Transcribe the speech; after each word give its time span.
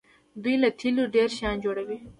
دوی 0.43 0.55
له 0.63 0.69
تیلو 0.79 1.03
ډیر 1.15 1.29
شیان 1.37 1.57
جوړوي. 1.65 1.97